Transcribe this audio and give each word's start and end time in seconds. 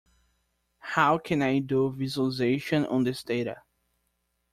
How 0.79 1.19
can 1.19 1.43
I 1.43 1.59
do 1.59 1.91
visualization 1.91 2.87
on 2.87 3.03
this 3.03 3.21
data? 3.21 3.61